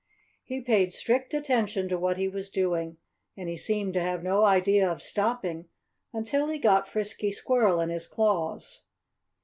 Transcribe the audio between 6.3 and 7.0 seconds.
he got